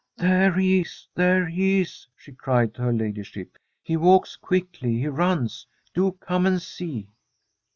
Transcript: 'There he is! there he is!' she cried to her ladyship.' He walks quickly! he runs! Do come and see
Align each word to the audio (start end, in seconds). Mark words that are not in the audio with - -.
'There 0.17 0.51
he 0.53 0.81
is! 0.81 1.07
there 1.13 1.45
he 1.47 1.79
is!' 1.81 2.07
she 2.17 2.31
cried 2.31 2.73
to 2.73 2.81
her 2.81 2.91
ladyship.' 2.91 3.59
He 3.83 3.97
walks 3.97 4.35
quickly! 4.35 4.93
he 4.95 5.07
runs! 5.07 5.67
Do 5.93 6.13
come 6.13 6.47
and 6.47 6.59
see 6.59 7.07